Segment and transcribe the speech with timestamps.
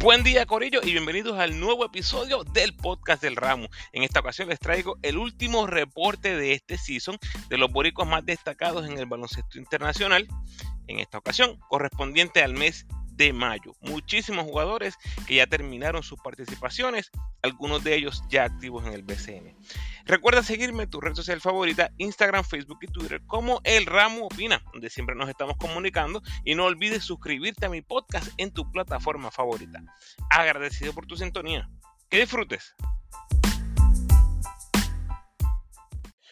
[0.00, 3.66] Buen día Corillo y bienvenidos al nuevo episodio del podcast del ramo.
[3.92, 7.18] En esta ocasión les traigo el último reporte de este season
[7.48, 10.28] de los boricos más destacados en el baloncesto internacional.
[10.86, 12.86] En esta ocasión correspondiente al mes
[13.18, 13.74] de mayo.
[13.80, 14.96] Muchísimos jugadores
[15.26, 17.10] que ya terminaron sus participaciones,
[17.42, 19.56] algunos de ellos ya activos en el BCN.
[20.06, 24.62] Recuerda seguirme en tu red social favorita, Instagram, Facebook y Twitter, como El Ramo Opina,
[24.72, 26.22] donde siempre nos estamos comunicando.
[26.44, 29.82] Y no olvides suscribirte a mi podcast en tu plataforma favorita.
[30.30, 31.68] Agradecido por tu sintonía.
[32.08, 32.74] Que disfrutes.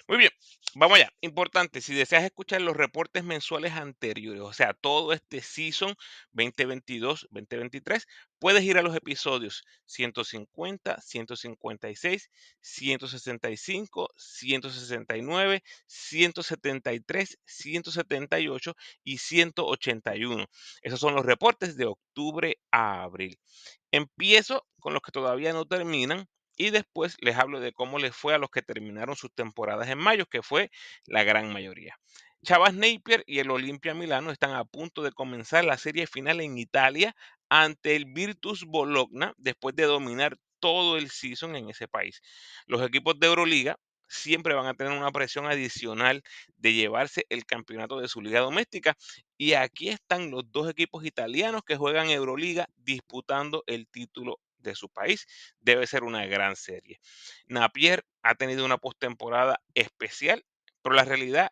[0.09, 0.31] Muy bien,
[0.79, 5.95] Vamos allá, importante, si deseas escuchar los reportes mensuales anteriores, o sea, todo este season
[6.35, 8.05] 2022-2023,
[8.39, 12.31] puedes ir a los episodios 150, 156,
[12.61, 20.47] 165, 169, 173, 178 y 181.
[20.83, 23.39] Esos son los reportes de octubre a abril.
[23.91, 28.35] Empiezo con los que todavía no terminan y después les hablo de cómo les fue
[28.35, 30.71] a los que terminaron sus temporadas en mayo, que fue
[31.07, 31.97] la gran mayoría.
[32.45, 36.59] Chavas Napier y el Olimpia Milano están a punto de comenzar la serie final en
[36.59, 37.15] Italia
[37.49, 42.23] ante el Virtus Bologna después de dominar todo el season en ese país.
[42.67, 43.77] Los equipos de Euroliga
[44.09, 46.23] siempre van a tener una presión adicional
[46.57, 48.97] de llevarse el campeonato de su liga doméstica.
[49.37, 54.89] Y aquí están los dos equipos italianos que juegan Euroliga disputando el título de su
[54.89, 55.27] país.
[55.61, 57.01] Debe ser una gran serie.
[57.47, 60.45] Napier ha tenido una postemporada especial,
[60.83, 61.51] pero la realidad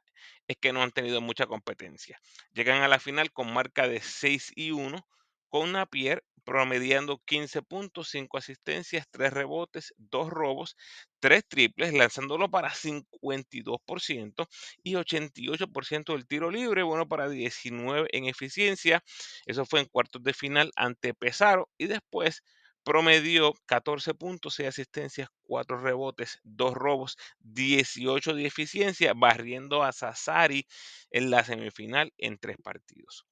[0.49, 2.21] es que no han tenido mucha competencia.
[2.53, 5.07] Llegan a la final con marca de 6 y 1,
[5.49, 10.77] con Napier promediando 15 puntos, 5 asistencias, 3 rebotes, 2 robos,
[11.21, 14.47] 3 triples, lanzándolo para 52%
[14.83, 19.03] y 88% del tiro libre, bueno, para 19 en eficiencia.
[19.47, 22.43] Eso fue en cuartos de final ante Pesaro y después
[22.85, 30.67] promedió 14 puntos, 6 asistencias, 4 rebotes, 2 robos, 18 de eficiencia, barriendo a Sassari
[31.11, 33.27] en la semifinal en tres partidos.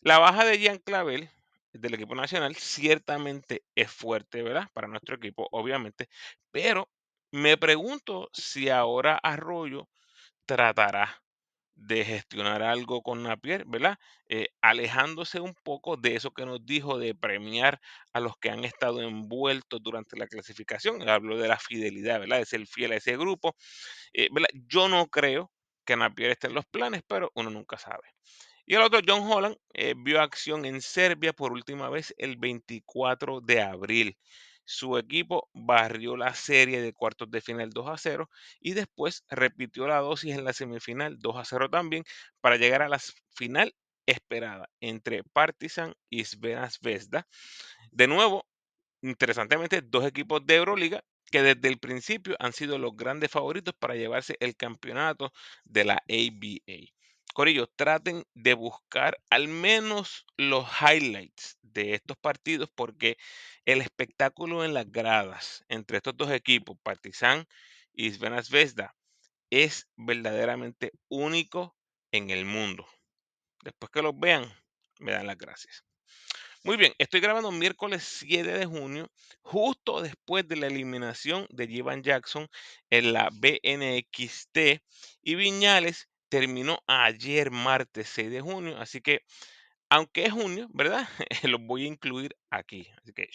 [0.00, 1.30] La baja de Jean Clavel
[1.72, 4.68] del equipo nacional ciertamente es fuerte, ¿verdad?
[4.72, 6.08] Para nuestro equipo, obviamente,
[6.50, 6.88] pero
[7.32, 9.88] me pregunto si ahora Arroyo
[10.46, 11.23] tratará
[11.76, 13.96] de gestionar algo con Napier, ¿verdad?
[14.28, 17.80] Eh, alejándose un poco de eso que nos dijo de premiar
[18.12, 21.08] a los que han estado envueltos durante la clasificación.
[21.08, 22.38] Hablo de la fidelidad, ¿verdad?
[22.38, 23.56] De ser fiel a ese grupo.
[24.12, 24.28] Eh,
[24.68, 25.50] Yo no creo
[25.84, 28.02] que Napier esté en los planes, pero uno nunca sabe.
[28.66, 33.40] Y el otro, John Holland, eh, vio acción en Serbia por última vez el 24
[33.40, 34.18] de abril.
[34.64, 38.30] Su equipo barrió la serie de cuartos de final 2 a 0
[38.60, 42.04] y después repitió la dosis en la semifinal 2 a 0 también
[42.40, 43.00] para llegar a la
[43.34, 43.74] final
[44.06, 47.26] esperada entre Partizan y Svena Zvezda.
[47.90, 48.46] De nuevo,
[49.02, 53.96] interesantemente, dos equipos de Euroliga que desde el principio han sido los grandes favoritos para
[53.96, 55.32] llevarse el campeonato
[55.64, 56.94] de la ABA.
[57.34, 63.18] Corillo, traten de buscar al menos los highlights de estos partidos porque
[63.66, 67.46] el espectáculo en las gradas entre estos dos equipos, Partizan
[67.92, 68.94] y Svena Zvezda,
[69.50, 71.76] es verdaderamente único
[72.12, 72.86] en el mundo.
[73.62, 74.50] Después que los vean,
[74.98, 75.84] me dan las gracias.
[76.66, 79.10] Muy bien, estoy grabando miércoles 7 de junio,
[79.42, 82.48] justo después de la eliminación de Jivan Jackson
[82.88, 84.80] en la BNXT
[85.22, 89.20] y Viñales terminó ayer martes 6 de junio, así que
[89.94, 91.08] aunque es junio, ¿verdad?
[91.44, 93.28] Los voy a incluir aquí, así que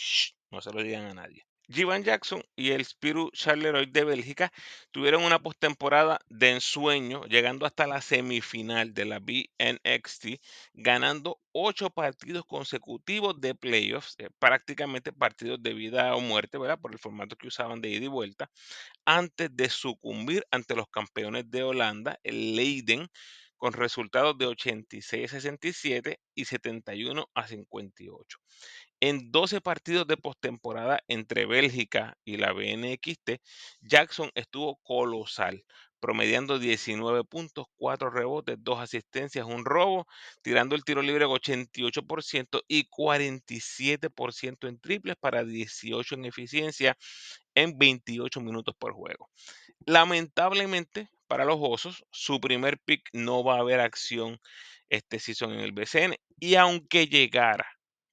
[0.51, 1.45] no se lo digan a nadie.
[1.69, 4.51] Jivan Jackson y el Spiru Charleroi de Bélgica
[4.91, 10.41] tuvieron una postemporada de ensueño, llegando hasta la semifinal de la BNXT,
[10.73, 16.79] ganando ocho partidos consecutivos de playoffs, eh, prácticamente partidos de vida o muerte, ¿verdad?
[16.81, 18.49] Por el formato que usaban de ida y vuelta,
[19.05, 23.07] antes de sucumbir ante los campeones de Holanda, el Leiden,
[23.59, 28.39] con resultados de 86 a 67 y 71 a 58.
[29.01, 33.41] En 12 partidos de postemporada entre Bélgica y la BNXT,
[33.81, 35.65] Jackson estuvo colosal,
[35.99, 40.07] promediando 19 puntos, 4 rebotes, 2 asistencias, un robo,
[40.41, 46.97] tirando el tiro libre 88% y 47% en triples para 18 en eficiencia
[47.55, 49.29] en 28 minutos por juego.
[49.85, 54.39] Lamentablemente para los Osos, su primer pick no va a haber acción
[54.89, 57.67] este season en el BCN y aunque llegara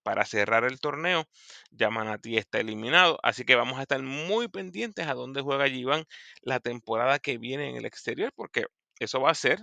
[0.07, 1.25] para cerrar el torneo.
[1.73, 6.05] Ya Manatí está eliminado, así que vamos a estar muy pendientes a dónde juega Giván
[6.43, 8.67] la temporada que viene en el exterior, porque
[9.01, 9.59] eso va a ser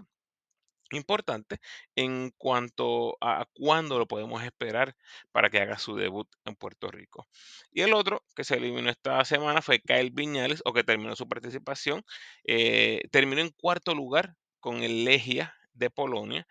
[0.95, 1.59] importante
[1.95, 4.95] en cuanto a cuándo lo podemos esperar
[5.31, 7.27] para que haga su debut en Puerto Rico.
[7.71, 11.27] Y el otro que se eliminó esta semana fue Kyle Viñales, o que terminó su
[11.27, 12.03] participación.
[12.45, 16.47] Eh, terminó en cuarto lugar con el Legia de Polonia.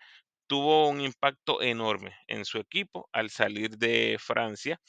[0.47, 4.79] Tuvo un impacto enorme en su equipo al salir de Francia.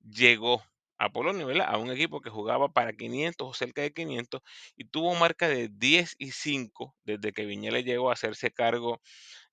[0.00, 0.62] Llegó
[0.98, 1.66] a Polonia, ¿verdad?
[1.68, 4.42] A un equipo que jugaba para 500 o cerca de 500
[4.76, 9.00] y tuvo marca de 10 y 5 desde que Viñales llegó a hacerse cargo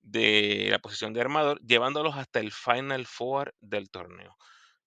[0.01, 4.36] de la posición de armador, llevándolos hasta el Final Four del torneo.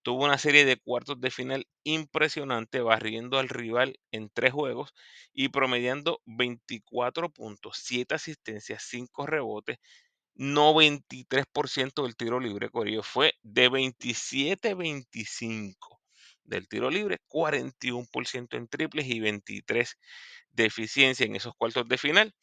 [0.03, 4.95] Tuvo una serie de cuartos de final impresionante, barriendo al rival en tres juegos
[5.33, 9.79] y promediando 24 puntos, 7 asistencias, 5 rebotes
[10.37, 15.96] 93% del tiro libre, Corillo, fue de 27-25
[16.47, 19.99] del tiro libre, 41% en triples y 23
[20.51, 22.35] de eficiencia en esos cuartos de final,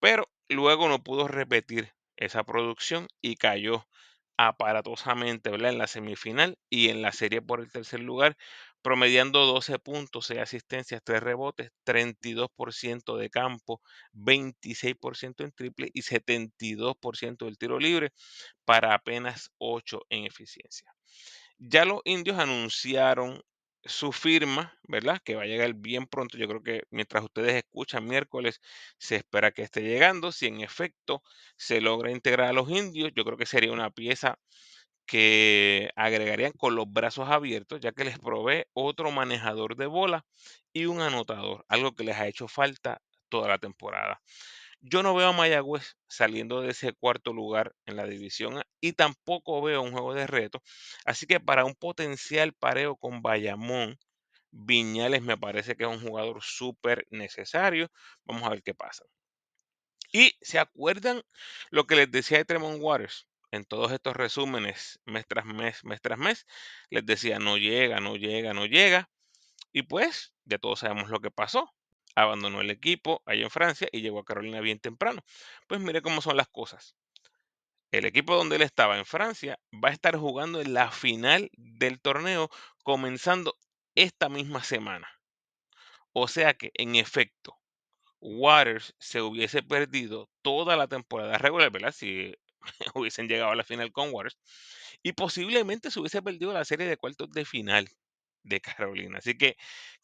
[0.00, 3.86] pero luego no pudo repetir esa producción y cayó
[4.38, 8.36] aparatosamente en la semifinal y en la serie por el tercer lugar,
[8.82, 13.82] promediando 12 puntos, 6 asistencias, 3 rebotes, 32% de campo,
[14.12, 18.12] 26% en triple y 72% del tiro libre
[18.64, 20.94] para apenas 8 en eficiencia.
[21.58, 23.42] Ya los indios anunciaron
[23.84, 25.20] su firma, ¿verdad?
[25.24, 26.38] Que va a llegar bien pronto.
[26.38, 28.60] Yo creo que mientras ustedes escuchan miércoles,
[28.98, 30.32] se espera que esté llegando.
[30.32, 31.22] Si en efecto
[31.56, 34.38] se logra integrar a los indios, yo creo que sería una pieza
[35.06, 40.26] que agregarían con los brazos abiertos, ya que les provee otro manejador de bola
[40.72, 43.00] y un anotador, algo que les ha hecho falta
[43.30, 44.20] toda la temporada.
[44.80, 49.60] Yo no veo a Mayagüez saliendo de ese cuarto lugar en la división y tampoco
[49.60, 50.62] veo un juego de reto.
[51.04, 53.98] Así que para un potencial pareo con Bayamón,
[54.50, 57.90] Viñales me parece que es un jugador súper necesario.
[58.24, 59.04] Vamos a ver qué pasa.
[60.12, 61.22] Y se acuerdan
[61.70, 66.00] lo que les decía de Tremont Waters en todos estos resúmenes, mes tras mes, mes
[66.00, 66.46] tras mes,
[66.90, 69.10] les decía no llega, no llega, no llega.
[69.72, 71.72] Y pues ya todos sabemos lo que pasó
[72.22, 75.22] abandonó el equipo ahí en Francia y llegó a Carolina bien temprano.
[75.68, 76.96] Pues mire cómo son las cosas.
[77.90, 82.00] El equipo donde él estaba en Francia va a estar jugando en la final del
[82.00, 82.50] torneo
[82.82, 83.56] comenzando
[83.94, 85.08] esta misma semana.
[86.12, 87.56] O sea que, en efecto,
[88.20, 91.92] Waters se hubiese perdido toda la temporada regular, ¿verdad?
[91.92, 92.34] Si
[92.94, 94.38] hubiesen llegado a la final con Waters.
[95.02, 97.88] Y posiblemente se hubiese perdido la serie de cuartos de final
[98.42, 99.18] de Carolina.
[99.18, 99.56] Así que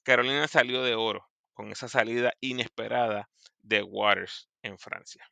[0.05, 3.29] Carolina salió de oro con esa salida inesperada
[3.62, 5.25] de Waters en Francia.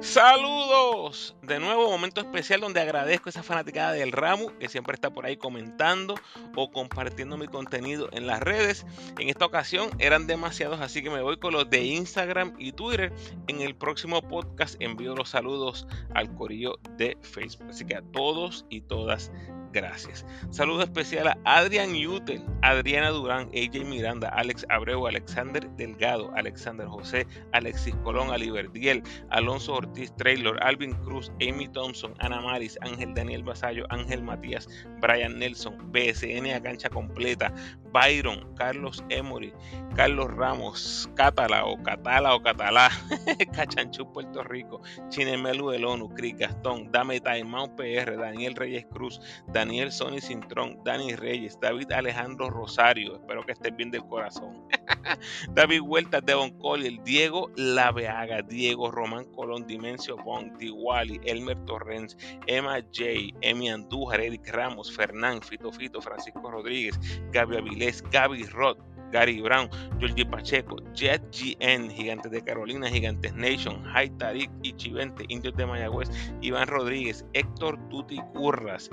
[0.00, 1.34] Saludos.
[1.42, 5.26] De nuevo, momento especial donde agradezco a esa fanaticada del ramo que siempre está por
[5.26, 6.14] ahí comentando
[6.54, 8.86] o compartiendo mi contenido en las redes.
[9.18, 13.12] En esta ocasión eran demasiados, así que me voy con los de Instagram y Twitter.
[13.48, 17.66] En el próximo podcast envío los saludos al corillo de Facebook.
[17.70, 19.32] Así que a todos y todas,
[19.72, 20.24] gracias.
[20.50, 27.26] Saludo especial a Adrián Yutel, Adriana Durán, AJ Miranda, Alex Abreu, Alexander Delgado, Alexander José,
[27.52, 33.86] Alexis Colón, Aliberdiel, Alonso Ortiz Traylor, Alvin Cruz, Amy Thompson, Ana Maris, Ángel Daniel Basallo,
[33.90, 34.68] Ángel Matías,
[35.00, 37.52] Brian Nelson, BSN a cancha completa,
[37.92, 39.52] Byron, Carlos Emory,
[39.94, 42.90] Carlos Ramos, Catala o Catala o Catalá,
[43.52, 49.92] Cachanchú, Puerto Rico, Chinemelu del ONU, Cris Gastón, Dame Taimao PR, Daniel Reyes Cruz, Daniel
[49.92, 54.68] Sony Cintrón, Dani Reyes, David Alejandro Rosario, espero que estés bien del corazón.
[55.54, 62.16] David Huerta, Devon Collier, Diego Laveaga, Diego Román Colón, Dimensio Bong, Diwali, Elmer Torrens,
[62.46, 66.98] Emma J, Emi Andújar, Eric Ramos, Fernán, Fito Fito, Francisco Rodríguez,
[67.32, 68.78] Gaby Avilés, Gaby Roth,
[69.12, 75.56] Gary Brown, Georgie Pacheco, Jet GN, Gigantes de Carolina, Gigantes Nation, High Tarik, Ichivente, Indios
[75.56, 76.10] de Mayagüez,
[76.42, 78.90] Iván Rodríguez, Héctor Tuti Curras,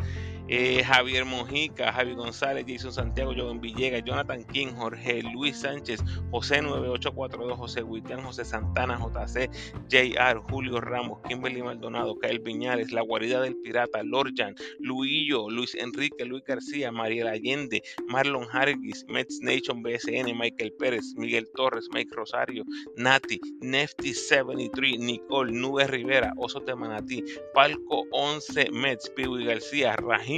[0.47, 6.61] eh, Javier Mojica, Javi González, Jason Santiago, Joven Villegas, Jonathan King, Jorge Luis Sánchez, José
[6.61, 9.49] 9842, José Huitián, José Santana, JC,
[9.89, 16.25] JR, Julio Ramos, Kimberly Maldonado, Kael Piñales, La Guarida del Pirata, Lorjan, Luillo, Luis Enrique,
[16.25, 22.63] Luis García, Mariel Allende, Marlon Hargis, Mets Nation BSN, Michael Pérez, Miguel Torres, Mike Rosario,
[22.97, 27.23] Nati, Nefty 73, Nicole, Nube Rivera, Oso de Manatí,
[27.53, 30.34] Palco 11 Mets, Piwi García, Rajim,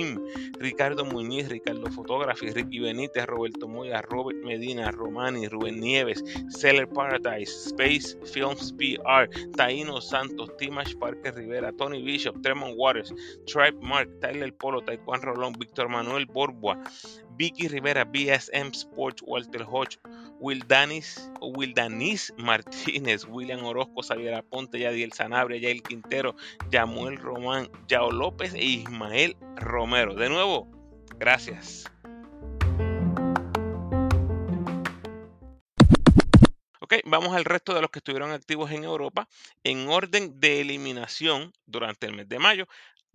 [0.59, 7.51] Ricardo Muñiz, Ricardo Photography, Ricky Benítez, Roberto Moya, Robert Medina, Romani, Rubén Nieves, Seller Paradise,
[7.69, 13.13] Space Films PR, Taino Santos, Timash Parker Rivera, Tony Bishop, Tremont Waters,
[13.45, 16.77] Tribe Mark, Tyler Polo, Taekwondo Rolón, Víctor Manuel Borbua,
[17.37, 19.99] Vicky Rivera, BSM Sports, Walter Hodge,
[20.39, 26.36] Wildanis, Wildanis Martínez, William Orozco, Xavier Aponte, Yadiel Sanabria, Yael Quintero,
[26.70, 30.13] Yamuel Román, Yao López e Ismael Romero.
[30.13, 30.67] De nuevo,
[31.17, 31.86] gracias.
[36.79, 39.27] Ok, vamos al resto de los que estuvieron activos en Europa
[39.65, 42.65] en orden de eliminación durante el mes de mayo.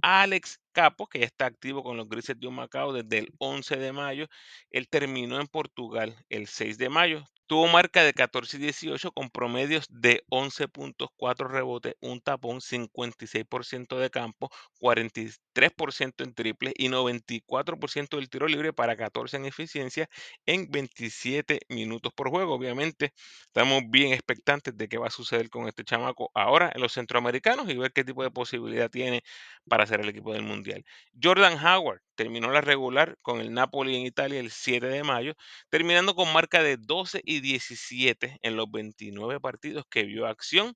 [0.02, 4.26] Alex Capo, que está activo con los Grises de Macao desde el 11 de mayo.
[4.70, 7.24] Él terminó en Portugal el 6 de mayo.
[7.52, 12.62] Tuvo marca de 14 y 18 con promedios de 11 puntos, 4 rebotes, un tapón,
[12.62, 14.48] 56% de campo,
[14.80, 20.08] 43% en triple y 94% del tiro libre para 14 en eficiencia
[20.46, 22.54] en 27 minutos por juego.
[22.54, 23.12] Obviamente,
[23.44, 27.68] estamos bien expectantes de qué va a suceder con este chamaco ahora en los centroamericanos
[27.68, 29.20] y ver qué tipo de posibilidad tiene
[29.68, 30.86] para ser el equipo del Mundial.
[31.22, 35.34] Jordan Howard terminó la regular con el Napoli en Italia el 7 de mayo,
[35.70, 40.74] terminando con marca de 12 y 17 en los 29 partidos que vio acción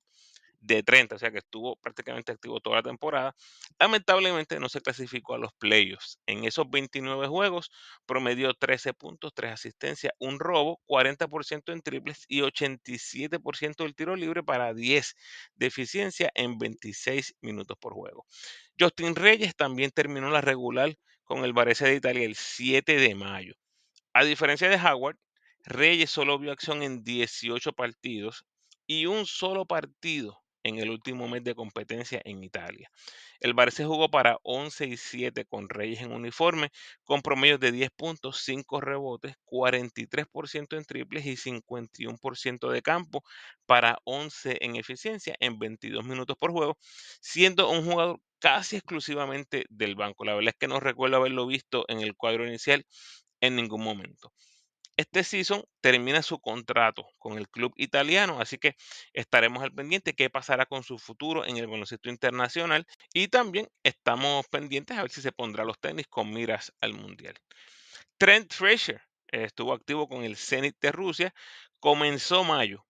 [0.59, 3.35] de 30, o sea que estuvo prácticamente activo toda la temporada.
[3.79, 6.19] Lamentablemente no se clasificó a los playoffs.
[6.25, 7.71] En esos 29 juegos
[8.05, 14.43] promedió 13 puntos, 3 asistencias, un robo, 40% en triples y 87% del tiro libre
[14.43, 15.15] para 10
[15.55, 18.25] de eficiencia en 26 minutos por juego.
[18.79, 23.53] Justin Reyes también terminó la regular con el Varese de Italia el 7 de mayo.
[24.13, 25.17] A diferencia de Howard,
[25.69, 28.45] Reyes solo vio acción en 18 partidos
[28.87, 32.89] y un solo partido en el último mes de competencia en Italia.
[33.41, 36.69] El Barça jugó para 11 y 7 con Reyes en uniforme,
[37.03, 43.23] con promedios de 10 puntos, 5 rebotes, 43% en triples y 51% de campo
[43.65, 46.77] para 11 en eficiencia en 22 minutos por juego,
[47.19, 50.23] siendo un jugador casi exclusivamente del banco.
[50.23, 52.85] La verdad es que no recuerdo haberlo visto en el cuadro inicial
[53.41, 54.31] en ningún momento
[54.97, 58.75] este season termina su contrato con el club italiano, así que
[59.13, 64.47] estaremos al pendiente qué pasará con su futuro en el baloncesto internacional y también estamos
[64.47, 67.35] pendientes a ver si se pondrá los tenis con miras al mundial.
[68.17, 71.33] Trent Frazier estuvo activo con el Zenit de Rusia,
[71.79, 72.86] comenzó mayo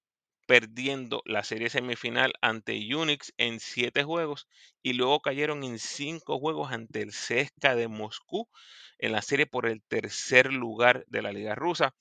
[0.48, 4.48] perdiendo la serie semifinal ante Unix en siete juegos
[4.82, 8.50] y luego cayeron en cinco juegos ante el CSKA de Moscú
[8.98, 11.94] en la serie por el tercer lugar de la Liga Rusa.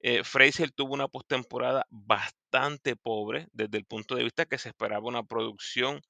[0.00, 5.06] Eh, Fraser tuvo una postemporada bastante pobre desde el punto de vista que se esperaba
[5.06, 6.00] una producción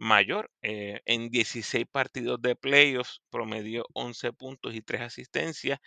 [0.00, 0.50] mayor.
[0.62, 5.78] Eh, en 16 partidos de playoffs promedió 11 puntos y 3 asistencias,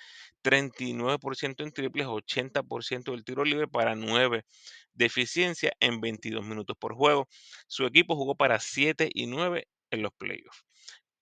[0.43, 4.45] 39% en triples, 80% del tiro libre para 9
[4.93, 7.27] de eficiencia en 22 minutos por juego.
[7.67, 10.63] Su equipo jugó para 7 y 9 en los playoffs.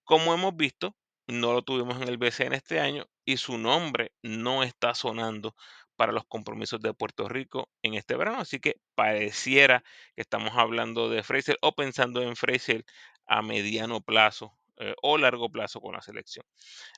[0.03, 0.95] Como hemos visto,
[1.27, 5.55] no lo tuvimos en el BCN este año y su nombre no está sonando
[6.01, 8.39] para los compromisos de Puerto Rico en este verano.
[8.39, 9.83] Así que pareciera
[10.15, 12.83] que estamos hablando de Fraser o pensando en Fraser
[13.27, 16.43] a mediano plazo eh, o largo plazo con la selección.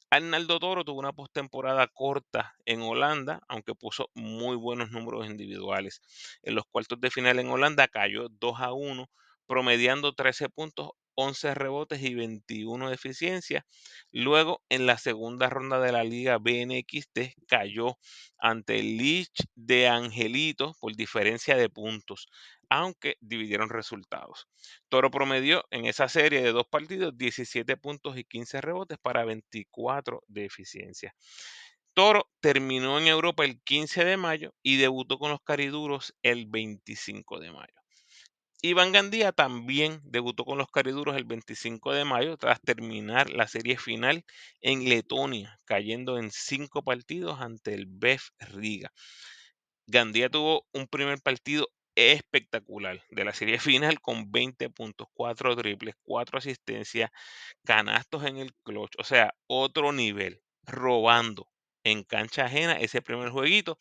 [0.09, 6.01] Arnaldo Toro tuvo una postemporada corta en Holanda, aunque puso muy buenos números individuales.
[6.41, 9.09] En los cuartos de final en Holanda cayó 2 a 1,
[9.47, 13.65] promediando 13 puntos, 11 rebotes y 21 de eficiencia.
[14.11, 17.97] Luego, en la segunda ronda de la Liga BNXT, cayó
[18.37, 22.27] ante el Lich de Angelito por diferencia de puntos,
[22.69, 24.47] aunque dividieron resultados.
[24.89, 30.23] Toro promedió en esa serie de dos partidos 17 puntos y 15 rebotes para 24
[30.27, 31.15] de eficiencia.
[31.93, 37.39] Toro terminó en Europa el 15 de mayo y debutó con los cariduros el 25
[37.39, 37.82] de mayo.
[38.65, 43.77] Iván Gandía también debutó con los cariduros el 25 de mayo tras terminar la serie
[43.77, 44.23] final
[44.61, 48.93] en Letonia, cayendo en cinco partidos ante el BEF Riga.
[49.85, 55.95] Gandía tuvo un primer partido espectacular de la serie final con 20 puntos, 4 triples,
[56.03, 57.11] 4 asistencias,
[57.65, 61.49] canastos en el clutch, o sea, otro nivel, robando
[61.83, 63.77] en cancha ajena ese primer jueguito,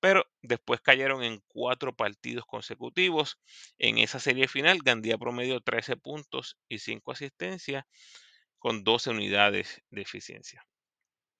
[0.00, 3.38] pero después cayeron en cuatro partidos consecutivos.
[3.78, 7.84] En esa serie final, Gandía promedió 13 puntos y 5 asistencias
[8.58, 10.66] con 12 unidades de eficiencia.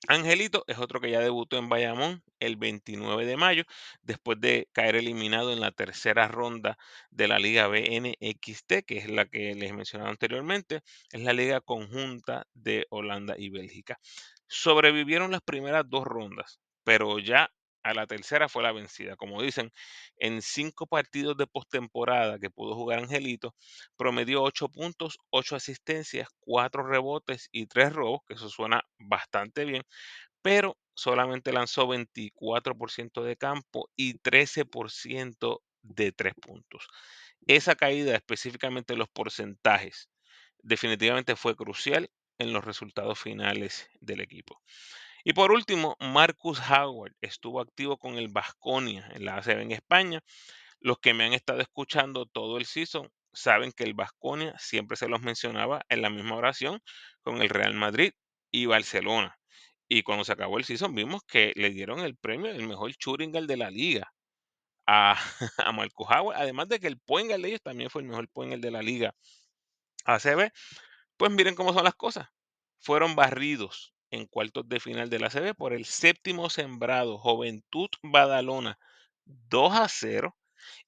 [0.08, 3.64] Angelito es otro que ya debutó en Bayamón el 29 de mayo,
[4.00, 6.78] después de caer eliminado en la tercera ronda
[7.10, 10.80] de la Liga BNXT, que es la que les mencionaba anteriormente,
[11.12, 13.98] es la liga conjunta de Holanda y Bélgica.
[14.48, 17.50] Sobrevivieron las primeras dos rondas, pero ya
[17.82, 19.16] a la tercera fue la vencida.
[19.16, 19.72] Como dicen,
[20.16, 23.54] en cinco partidos de postemporada que pudo jugar Angelito,
[23.96, 29.82] promedió ocho puntos, ocho asistencias, cuatro rebotes y tres robos, que eso suena bastante bien,
[30.42, 36.86] pero solamente lanzó 24% de campo y 13% de tres puntos.
[37.46, 40.10] Esa caída, específicamente los porcentajes,
[40.62, 44.60] definitivamente fue crucial en los resultados finales del equipo.
[45.24, 50.20] Y por último, Marcus Howard estuvo activo con el Vasconia en la ACB en España.
[50.80, 55.08] Los que me han estado escuchando todo el season saben que el Vasconia siempre se
[55.08, 56.80] los mencionaba en la misma oración
[57.22, 58.12] con el Real Madrid
[58.50, 59.36] y Barcelona.
[59.88, 63.32] Y cuando se acabó el season vimos que le dieron el premio del mejor shooting
[63.32, 64.12] de la liga
[64.86, 65.16] a,
[65.58, 68.54] a Marcus Howard, además de que el point de ellos también fue el mejor point
[68.54, 69.14] de la liga
[70.06, 70.50] ACB.
[71.16, 72.28] Pues miren cómo son las cosas.
[72.80, 78.78] Fueron barridos en cuartos de final de la ACB por el séptimo sembrado Juventud Badalona
[79.24, 80.36] 2 a 0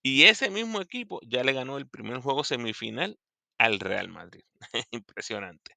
[0.02, 3.18] y ese mismo equipo ya le ganó el primer juego semifinal
[3.58, 4.42] al Real Madrid.
[4.90, 5.76] Impresionante.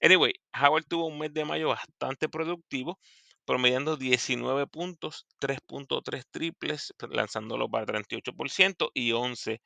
[0.00, 2.98] Anyway, Howard tuvo un mes de mayo bastante productivo,
[3.44, 9.60] promediando 19 puntos, 3.3 triples, lanzándolo para 38% y 11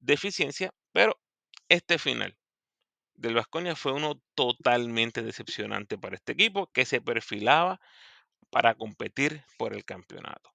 [0.00, 1.18] de eficiencia, pero
[1.68, 2.36] este final
[3.18, 7.80] del Vasconia fue uno totalmente decepcionante para este equipo que se perfilaba
[8.50, 10.50] para competir por el campeonato.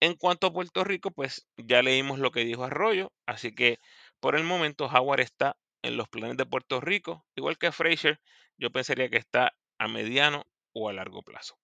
[0.00, 3.80] En cuanto a Puerto Rico, pues ya leímos lo que dijo Arroyo, así que
[4.20, 8.20] por el momento Howard está en los planes de Puerto Rico, igual que Fraser,
[8.56, 11.58] yo pensaría que está a mediano o a largo plazo.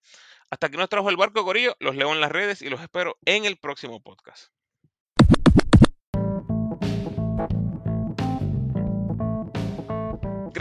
[0.49, 3.17] Hasta aquí nos trajo el barco Corillo, los leo en las redes y los espero
[3.25, 4.51] en el próximo podcast.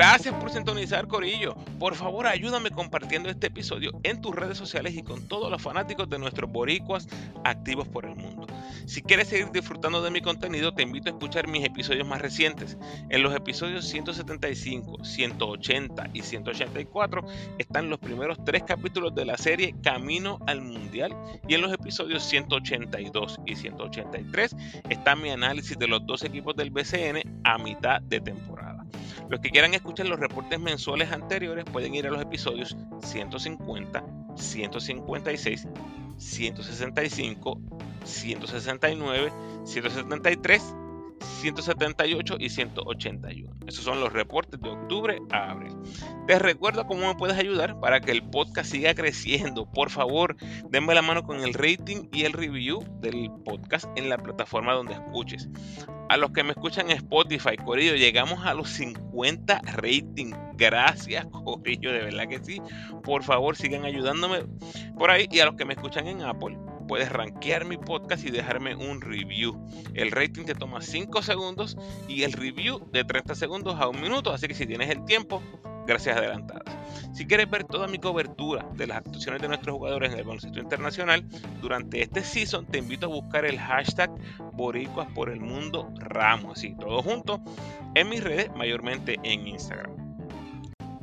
[0.03, 1.55] Gracias por sintonizar, Corillo.
[1.79, 6.11] Por favor, ayúdame compartiendo este episodio en tus redes sociales y con todos los fanáticos
[6.11, 7.07] de nuestros boricuas
[7.45, 8.49] activos por el mundo.
[8.85, 12.77] Si quieres seguir disfrutando de mi contenido, te invito a escuchar mis episodios más recientes.
[13.11, 17.25] En los episodios 175, 180 y 184
[17.59, 21.15] están los primeros tres capítulos de la serie Camino al Mundial
[21.47, 24.57] y en los episodios 182 y 183
[24.89, 28.82] está mi análisis de los dos equipos del BCN a mitad de temporada.
[29.33, 34.05] Los que quieran escuchar los reportes mensuales anteriores pueden ir a los episodios 150,
[34.37, 35.69] 156,
[36.19, 37.59] 165,
[38.05, 39.33] 169,
[39.65, 40.75] 173
[41.23, 43.55] 178 y 181.
[43.67, 45.73] Esos son los reportes de octubre a abril.
[46.27, 49.71] Te recuerdo cómo me puedes ayudar para que el podcast siga creciendo.
[49.71, 50.37] Por favor,
[50.71, 54.95] denme la mano con el rating y el review del podcast en la plataforma donde
[54.95, 55.49] escuches.
[56.09, 60.37] A los que me escuchan en Spotify, Corillo, llegamos a los 50 ratings.
[60.57, 62.61] Gracias, Corillo, de verdad que sí.
[63.03, 64.45] Por favor, sigan ayudándome
[64.99, 65.27] por ahí.
[65.31, 69.01] Y a los que me escuchan en Apple, puedes rankear mi podcast y dejarme un
[69.01, 69.67] review.
[69.95, 71.77] El rating te toma 5 segundos
[72.09, 75.43] y el review de 30 segundos a un minuto, así que si tienes el tiempo,
[75.87, 76.75] gracias adelantadas.
[77.13, 80.61] Si quieres ver toda mi cobertura de las actuaciones de nuestros jugadores en el baloncesto
[80.61, 81.25] internacional
[81.61, 84.11] durante este season, te invito a buscar el hashtag
[84.53, 87.43] Boricuas por el Mundo Ramos, así todo junto
[87.95, 90.02] en mis redes, mayormente en Instagram.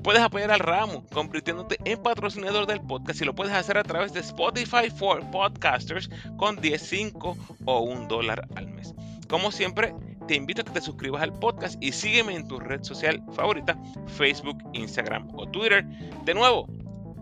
[0.04, 4.14] Puedes apoyar al ramo convirtiéndote en patrocinador del podcast y lo puedes hacer a través
[4.14, 8.94] de Spotify for Podcasters con 10, 5 o 1 dólar al mes.
[9.28, 9.94] Como siempre,
[10.28, 13.78] te invito a que te suscribas al podcast y sígueme en tu red social favorita,
[14.08, 15.86] Facebook, Instagram o Twitter.
[16.24, 16.68] De nuevo,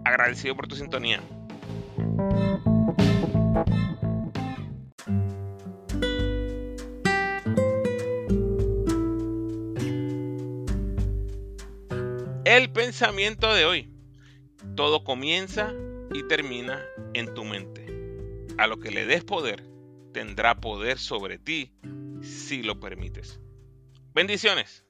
[0.05, 1.21] agradecido por tu sintonía.
[12.97, 13.91] Pensamiento de hoy.
[14.75, 15.71] Todo comienza
[16.15, 16.83] y termina
[17.13, 17.85] en tu mente.
[18.57, 19.63] A lo que le des poder,
[20.13, 21.71] tendrá poder sobre ti
[22.23, 23.39] si lo permites.
[24.15, 24.83] Bendiciones.